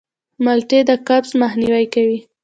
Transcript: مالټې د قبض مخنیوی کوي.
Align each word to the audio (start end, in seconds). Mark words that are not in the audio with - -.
مالټې 0.43 0.79
د 0.89 0.91
قبض 1.07 1.31
مخنیوی 1.41 1.85
کوي. 1.93 2.19